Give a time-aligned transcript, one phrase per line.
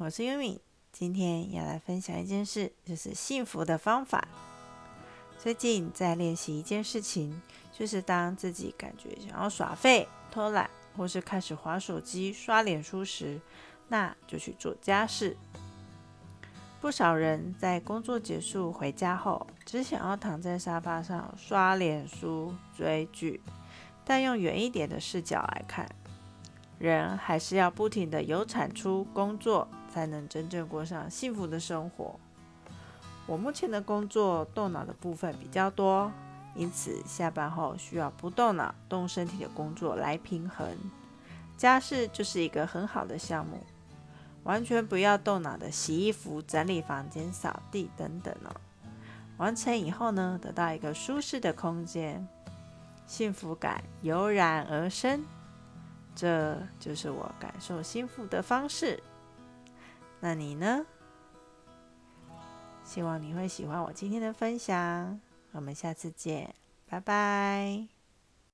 [0.00, 0.60] 我是优米，
[0.92, 4.28] 今天要来分享一件事，就是幸福的方法。
[5.40, 7.42] 最近在练习一件事情，
[7.76, 13.40] 就是当自己感觉想要耍废、偷懒，或是开始划手机、刷脸书时，
[13.88, 15.36] 那就去做家事。
[16.80, 23.40] 不少人在工作结束回家后，只想要躺在沙发上刷脸书、追剧，
[24.04, 25.88] 但用远一点的视角来看。
[26.78, 32.14] 人还是要不停的有产出工作，才能真正过上幸福的生活。
[33.26, 36.10] 我目前的工作动脑的部分比较多，
[36.54, 40.66] 因此下班后需要不动脑、动身体的工作来平衡。
[41.56, 43.58] 家事就是一个很好的项目，
[44.44, 48.54] 完全不要动脑的洗衣服、整理房间、扫地等等哦。
[49.36, 52.26] 完成以后呢，得到一个舒适的空间，
[53.06, 55.24] 幸福感油然而生。
[56.18, 59.00] 这就是我感受幸福的方式。
[60.18, 60.84] 那你呢？
[62.82, 65.20] 希望你会喜欢我今天的分享。
[65.52, 66.52] 我们下次见，
[66.88, 67.97] 拜拜。